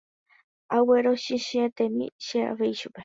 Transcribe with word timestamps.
aguerochichĩetémi 0.77 2.05
che 2.25 2.39
avei 2.51 2.73
chupe 2.79 2.99